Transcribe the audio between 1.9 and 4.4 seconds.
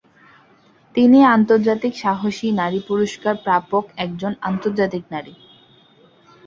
সাহসী নারী পুরস্কার প্রাপক একজন